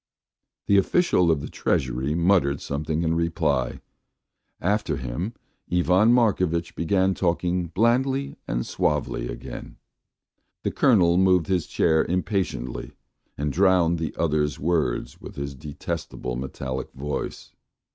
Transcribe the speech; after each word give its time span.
The 0.65 0.77
official 0.77 1.29
of 1.29 1.41
the 1.41 1.47
Treasury 1.47 2.15
muttered 2.15 2.59
something 2.59 3.03
in 3.03 3.13
reply; 3.13 3.81
after 4.59 4.97
him 4.97 5.35
Ivan 5.71 6.11
Markovitch 6.11 6.73
began 6.75 7.13
talking 7.13 7.67
blandly 7.67 8.35
and 8.47 8.65
suavely 8.65 9.27
again. 9.27 9.77
The 10.63 10.71
Colonel 10.71 11.17
moved 11.17 11.45
his 11.45 11.67
chair 11.67 12.03
impatiently 12.03 12.93
and 13.37 13.53
drowned 13.53 13.99
the 13.99 14.15
other's 14.15 14.57
words 14.57 15.21
with 15.21 15.35
his 15.35 15.53
detestable 15.53 16.35
metallic 16.35 16.91
voice. 16.93 17.51